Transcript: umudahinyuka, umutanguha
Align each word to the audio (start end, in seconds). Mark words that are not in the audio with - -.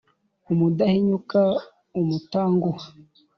umudahinyuka, 0.51 1.41
umutanguha 1.99 2.85